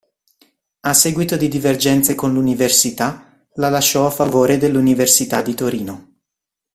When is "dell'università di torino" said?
4.57-6.15